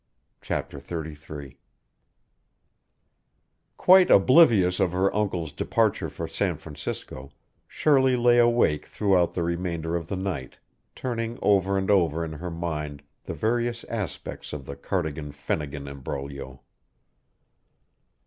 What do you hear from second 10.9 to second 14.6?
turning over and over in her mind the various aspects